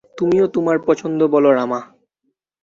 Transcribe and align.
তুমিও 0.17 0.45
তোমার 0.47 0.77
পছন্দ 0.87 1.19
বলো, 1.27 1.49
রামা। 1.51 1.79